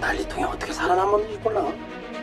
[0.00, 1.72] 난리통에 어떻게 살아남았는지 몰라.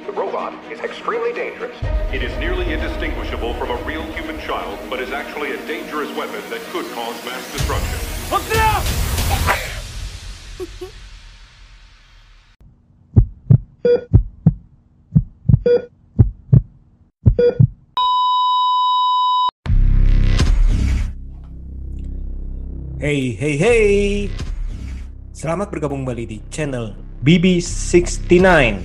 [0.05, 1.75] The robot is extremely dangerous.
[2.11, 6.43] It is nearly indistinguishable from a real human child, but is actually a dangerous weapon
[6.51, 7.99] that could cause mass destruction.
[23.03, 24.31] Hey, hey, hey.
[25.35, 28.84] Selamat bergabung kembali di channel BB69.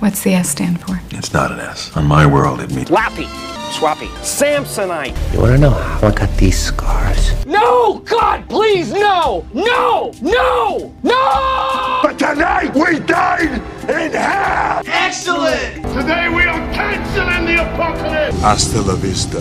[0.00, 1.00] What's the S stand for?
[1.10, 1.94] It's not an S.
[1.96, 3.26] On my world, it means Lappy,
[3.72, 5.14] Swappy, Samsonite.
[5.32, 7.44] You wanna know how I got these scars?
[7.46, 7.98] No!
[8.00, 9.46] God, please, no!
[9.52, 10.12] No!
[10.22, 10.94] No!
[11.02, 12.00] No!
[12.02, 13.54] But tonight we dine
[13.88, 14.82] in hell!
[14.86, 15.82] Excellent!
[15.94, 18.40] Today we are canceling the apocalypse!
[18.40, 19.40] Hasta la vista,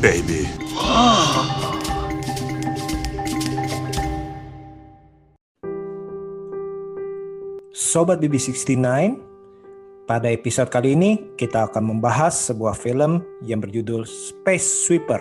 [0.00, 0.48] baby.
[0.82, 1.69] Oh.
[7.90, 8.78] Sobat BB69,
[10.06, 15.18] pada episode kali ini kita akan membahas sebuah film yang berjudul Space Sweeper.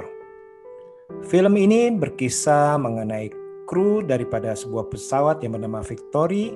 [1.25, 3.33] Film ini berkisah mengenai
[3.65, 6.53] kru daripada sebuah pesawat yang bernama Victory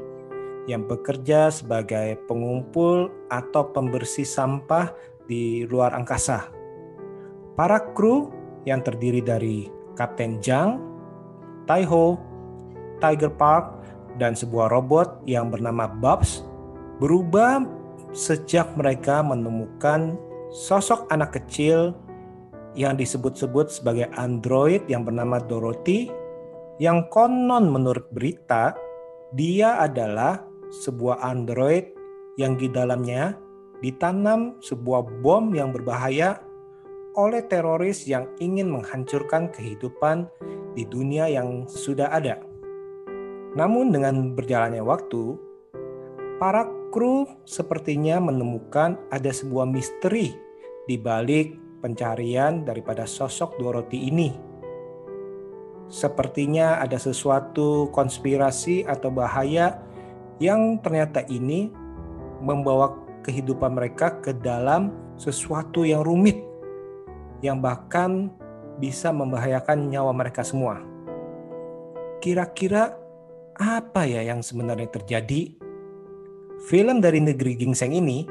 [0.70, 4.94] yang bekerja sebagai pengumpul atau pembersih sampah
[5.26, 6.46] di luar angkasa.
[7.58, 8.30] Para kru
[8.70, 9.66] yang terdiri dari
[9.98, 10.78] Kapten Jang,
[11.66, 12.22] Taiho,
[13.02, 13.83] Tiger Park,
[14.22, 16.46] dan sebuah robot yang bernama Bobs
[17.02, 17.66] berubah
[18.14, 20.18] sejak mereka menemukan
[20.54, 21.98] sosok anak kecil
[22.78, 26.10] yang disebut-sebut sebagai android yang bernama Dorothy
[26.82, 28.74] yang konon menurut berita
[29.34, 30.42] dia adalah
[30.86, 31.90] sebuah android
[32.38, 33.38] yang di dalamnya
[33.82, 36.42] ditanam sebuah bom yang berbahaya
[37.14, 40.26] oleh teroris yang ingin menghancurkan kehidupan
[40.74, 42.42] di dunia yang sudah ada.
[43.54, 45.38] Namun dengan berjalannya waktu,
[46.42, 50.34] para kru sepertinya menemukan ada sebuah misteri
[50.90, 54.34] di balik pencarian daripada sosok Dorothy ini.
[55.94, 59.86] Sepertinya ada sesuatu konspirasi atau bahaya
[60.42, 61.70] yang ternyata ini
[62.42, 66.42] membawa kehidupan mereka ke dalam sesuatu yang rumit
[67.46, 68.34] yang bahkan
[68.82, 70.82] bisa membahayakan nyawa mereka semua.
[72.24, 73.03] Kira-kira
[73.58, 75.54] apa ya yang sebenarnya terjadi?
[76.64, 78.24] Film dari negeri gingseng ini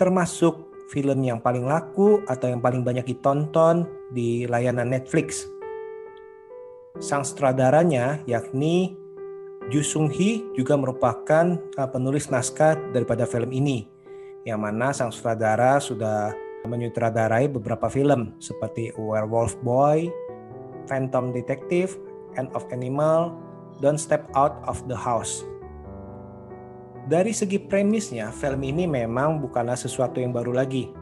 [0.00, 5.46] termasuk film yang paling laku atau yang paling banyak ditonton di layanan Netflix.
[6.98, 8.98] Sang sutradaranya yakni
[9.70, 13.86] Ju Sung Hee juga merupakan uh, penulis naskah daripada film ini,
[14.42, 16.34] yang mana sang sutradara sudah
[16.66, 20.10] menyutradarai beberapa film seperti Werewolf Boy,
[20.90, 21.94] Phantom Detective,
[22.34, 23.36] End of Animal,
[23.80, 25.44] Don't Step Out of the House.
[27.08, 30.92] Dari segi premisnya, film ini memang bukanlah sesuatu yang baru lagi.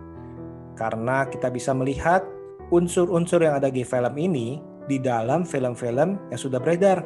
[0.78, 2.22] Karena kita bisa melihat
[2.70, 7.02] unsur-unsur yang ada di film ini di dalam film-film yang sudah beredar.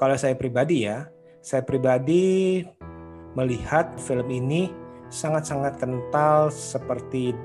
[0.00, 1.06] Kalau saya pribadi ya,
[1.44, 2.64] saya pribadi
[3.36, 4.72] melihat film ini
[5.12, 7.36] sangat-sangat kental seperti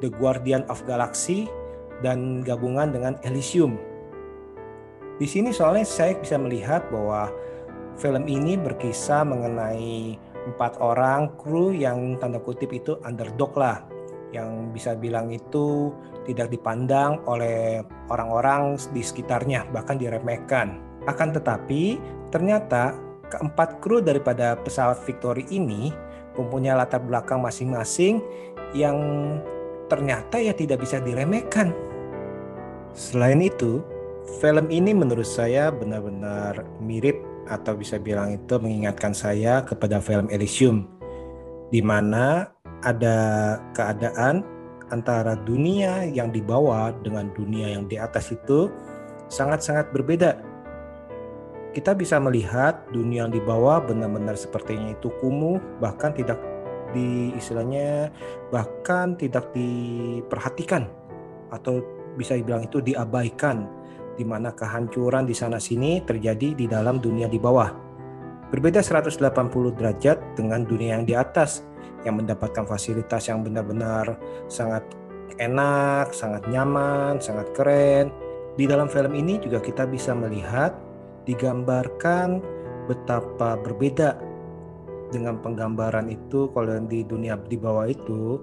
[0.00, 1.50] The Guardian of Galaxy
[2.00, 3.89] dan gabungan dengan Elysium.
[5.20, 7.28] Di sini soalnya saya bisa melihat bahwa
[8.00, 10.16] film ini berkisah mengenai
[10.48, 13.84] empat orang kru yang tanda kutip itu underdog lah,
[14.32, 15.92] yang bisa bilang itu
[16.24, 20.80] tidak dipandang oleh orang-orang di sekitarnya, bahkan diremehkan.
[21.04, 22.00] Akan tetapi
[22.32, 22.96] ternyata
[23.28, 25.92] keempat kru daripada pesawat Victory ini
[26.40, 28.24] mempunyai latar belakang masing-masing
[28.72, 28.96] yang
[29.92, 31.76] ternyata ya tidak bisa diremehkan.
[32.96, 33.84] Selain itu,
[34.40, 40.86] film ini menurut saya benar-benar mirip atau bisa bilang itu mengingatkan saya kepada film Elysium
[41.74, 42.50] di mana
[42.84, 43.18] ada
[43.74, 44.42] keadaan
[44.90, 48.70] antara dunia yang di bawah dengan dunia yang di atas itu
[49.30, 50.36] sangat-sangat berbeda.
[51.70, 56.42] Kita bisa melihat dunia yang di bawah benar-benar sepertinya itu kumuh, bahkan tidak
[56.90, 58.10] di istilahnya
[58.50, 60.90] bahkan tidak diperhatikan
[61.54, 61.78] atau
[62.18, 63.70] bisa dibilang itu diabaikan
[64.20, 67.72] di mana kehancuran di sana sini terjadi di dalam dunia di bawah.
[68.52, 69.16] Berbeda 180
[69.80, 71.64] derajat dengan dunia yang di atas
[72.04, 74.20] yang mendapatkan fasilitas yang benar-benar
[74.52, 74.84] sangat
[75.40, 78.12] enak, sangat nyaman, sangat keren.
[78.60, 80.76] Di dalam film ini juga kita bisa melihat
[81.24, 82.44] digambarkan
[82.84, 84.20] betapa berbeda
[85.08, 88.38] dengan penggambaran itu kalau di dunia di bawah itu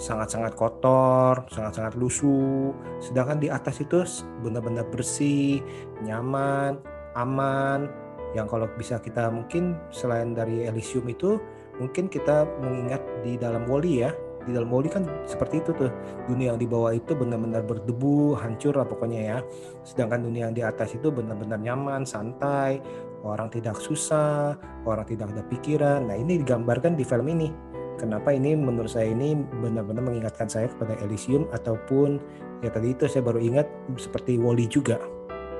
[0.00, 2.72] sangat-sangat kotor, sangat-sangat lusuh.
[3.04, 4.00] Sedangkan di atas itu
[4.40, 5.60] benar-benar bersih,
[6.00, 6.80] nyaman,
[7.12, 7.92] aman.
[8.32, 11.36] Yang kalau bisa kita mungkin selain dari Elysium itu,
[11.76, 14.10] mungkin kita mengingat di dalam Wally ya.
[14.40, 15.92] Di dalam Wally kan seperti itu tuh.
[16.24, 19.38] Dunia yang di bawah itu benar-benar berdebu, hancur lah pokoknya ya.
[19.84, 22.80] Sedangkan dunia yang di atas itu benar-benar nyaman, santai,
[23.20, 24.56] orang tidak susah,
[24.88, 26.08] orang tidak ada pikiran.
[26.08, 27.70] Nah ini digambarkan di film ini
[28.00, 32.16] Kenapa ini menurut saya ini benar-benar mengingatkan saya kepada Elysium ataupun
[32.64, 33.68] ya tadi itu saya baru ingat
[34.00, 34.96] seperti Wally juga.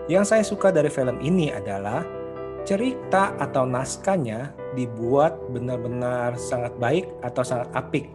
[0.08, 2.00] Yang saya suka dari film ini adalah
[2.64, 8.08] cerita atau naskahnya dibuat benar-benar sangat baik atau sangat apik.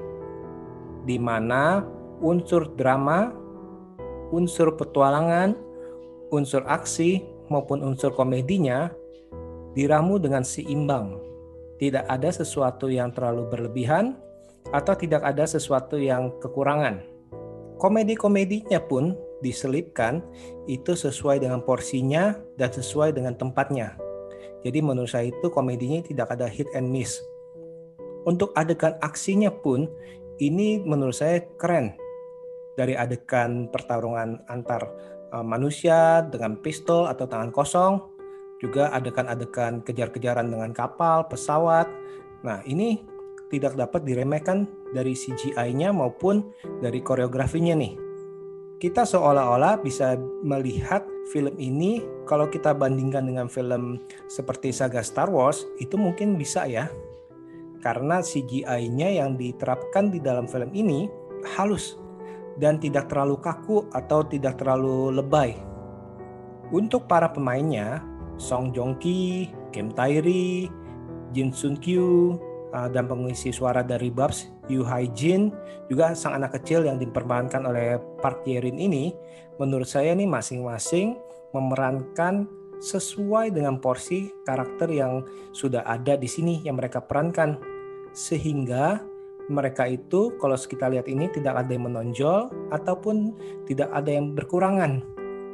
[1.05, 1.85] Di mana
[2.17, 3.29] unsur drama,
[4.33, 5.53] unsur petualangan,
[6.33, 7.21] unsur aksi
[7.53, 8.89] maupun unsur komedinya
[9.77, 11.21] diramu dengan seimbang
[11.75, 14.15] tidak ada sesuatu yang terlalu berlebihan
[14.71, 17.03] atau tidak ada sesuatu yang kekurangan.
[17.75, 19.13] Komedi-komedinya pun
[19.43, 20.23] diselipkan
[20.65, 23.99] itu sesuai dengan porsinya dan sesuai dengan tempatnya.
[24.65, 27.19] Jadi menurut saya itu komedinya tidak ada hit and miss.
[28.25, 29.85] Untuk adegan aksinya pun
[30.41, 31.93] ini menurut saya keren.
[32.73, 34.89] Dari adegan pertarungan antar
[35.29, 38.14] eh, manusia dengan pistol atau tangan kosong
[38.59, 41.89] juga adegan-adegan kejar-kejaran dengan kapal, pesawat.
[42.43, 43.03] Nah, ini
[43.51, 46.43] tidak dapat diremehkan dari CGI-nya maupun
[46.81, 47.93] dari koreografinya nih.
[48.75, 55.63] Kita seolah-olah bisa melihat film ini kalau kita bandingkan dengan film seperti saga Star Wars
[55.79, 56.91] itu mungkin bisa ya.
[57.79, 61.05] Karena CGI-nya yang diterapkan di dalam film ini
[61.55, 61.95] halus
[62.57, 65.53] dan tidak terlalu kaku atau tidak terlalu lebay.
[66.73, 68.01] Untuk para pemainnya,
[68.35, 70.67] Song Joong Ki, Kim Tae Ri,
[71.31, 72.35] Jin Sun Kyu,
[72.75, 75.55] uh, dan pengisi suara dari Babs Yu Hai Jin
[75.87, 79.15] juga sang anak kecil yang diperankan oleh Park Ye Rin ini
[79.55, 81.15] menurut saya nih masing-masing
[81.55, 82.49] memerankan
[82.83, 85.23] sesuai dengan porsi karakter yang
[85.55, 87.55] sudah ada di sini yang mereka perankan.
[88.11, 88.99] Sehingga
[89.47, 93.31] mereka itu kalau kita lihat ini tidak ada yang menonjol ataupun
[93.69, 94.99] tidak ada yang berkurangan.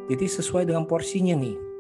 [0.10, 1.71] Jadi sesuai dengan porsinya nih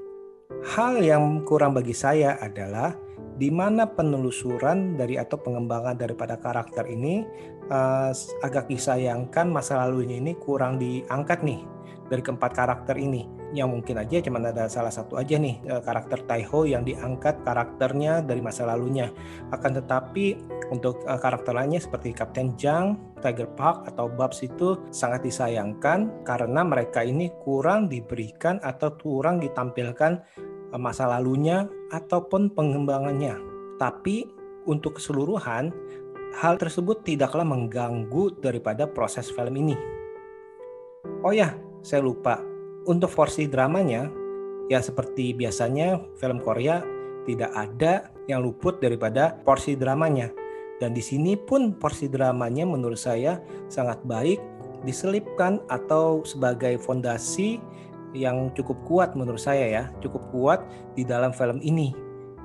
[0.61, 2.93] Hal yang kurang bagi saya adalah
[3.41, 7.25] di mana penelusuran dari atau pengembangan daripada karakter ini
[7.73, 8.13] uh,
[8.45, 11.65] agak disayangkan masa lalunya ini kurang diangkat nih
[12.05, 13.25] dari keempat karakter ini.
[13.51, 18.23] Yang mungkin aja cuma ada salah satu aja nih eh, karakter Taiho yang diangkat karakternya
[18.23, 19.11] dari masa lalunya.
[19.51, 20.39] Akan tetapi
[20.71, 26.63] untuk uh, karakter lainnya seperti Kapten Jang, Tiger Park atau Babs itu sangat disayangkan karena
[26.63, 30.23] mereka ini kurang diberikan atau kurang ditampilkan
[30.79, 33.37] masa lalunya ataupun pengembangannya.
[33.77, 34.25] Tapi
[34.65, 35.69] untuk keseluruhan
[36.39, 39.75] hal tersebut tidaklah mengganggu daripada proses film ini.
[41.21, 41.53] Oh ya,
[41.83, 42.39] saya lupa.
[42.87, 44.09] Untuk porsi dramanya,
[44.71, 46.81] ya seperti biasanya film Korea
[47.29, 50.33] tidak ada yang luput daripada porsi dramanya.
[50.81, 53.37] Dan di sini pun porsi dramanya menurut saya
[53.69, 54.41] sangat baik
[54.81, 57.61] diselipkan atau sebagai fondasi
[58.11, 60.59] yang cukup kuat menurut saya ya, cukup kuat
[60.95, 61.91] di dalam film ini.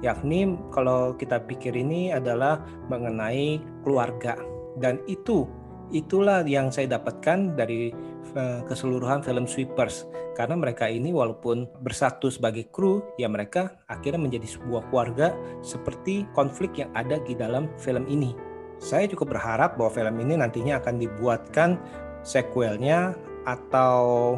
[0.05, 2.61] Yakni kalau kita pikir ini adalah
[2.93, 4.37] mengenai keluarga
[4.77, 5.49] dan itu
[5.95, 7.95] itulah yang saya dapatkan dari
[8.37, 10.05] eh, keseluruhan film Sweepers
[10.37, 15.33] karena mereka ini walaupun bersatu sebagai kru ya mereka akhirnya menjadi sebuah keluarga
[15.65, 18.37] seperti konflik yang ada di dalam film ini.
[18.77, 21.81] Saya cukup berharap bahwa film ini nantinya akan dibuatkan
[22.21, 23.17] sequelnya
[23.49, 24.37] atau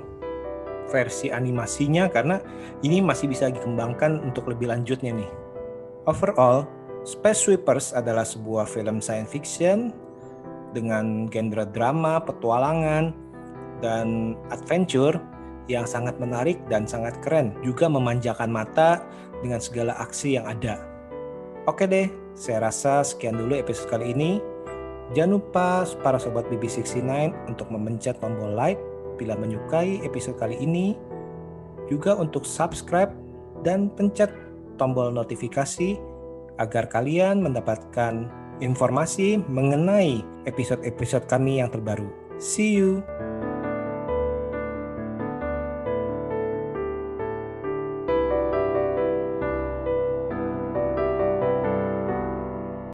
[0.88, 2.40] versi animasinya karena
[2.82, 5.30] ini masih bisa dikembangkan untuk lebih lanjutnya nih.
[6.08, 6.64] Overall,
[7.04, 9.92] Space Sweepers adalah sebuah film science fiction
[10.76, 13.16] dengan genre drama, petualangan,
[13.80, 15.16] dan adventure
[15.68, 19.04] yang sangat menarik dan sangat keren, juga memanjakan mata
[19.44, 20.80] dengan segala aksi yang ada.
[21.68, 24.40] Oke deh, saya rasa sekian dulu episode kali ini.
[25.12, 28.80] Jangan lupa para sobat BB69 untuk memencet tombol like
[29.18, 30.94] bila menyukai episode kali ini,
[31.90, 33.10] juga untuk subscribe
[33.66, 34.30] dan pencet
[34.78, 35.98] tombol notifikasi
[36.62, 38.30] agar kalian mendapatkan
[38.62, 42.06] informasi mengenai episode-episode kami yang terbaru.
[42.38, 43.02] See you!